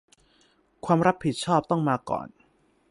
[0.85, 2.27] ความรับผิดชอบต้องมาก่อน